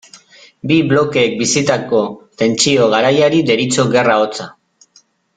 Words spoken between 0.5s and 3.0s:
Bi blokeek bizitako tentsio